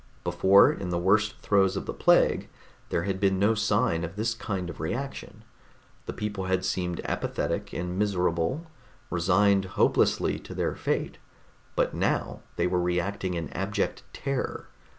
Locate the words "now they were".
11.93-12.81